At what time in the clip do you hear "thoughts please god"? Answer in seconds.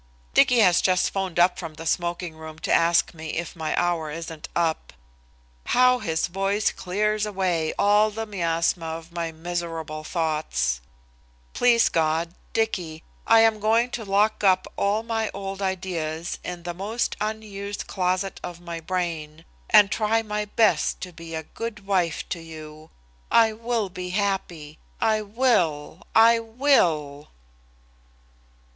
10.03-12.33